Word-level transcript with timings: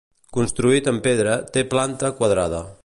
Construït 0.37 0.89
en 0.93 0.97
pedra, 1.09 1.37
té 1.57 1.65
planta 1.75 2.15
quadrada. 2.23 2.67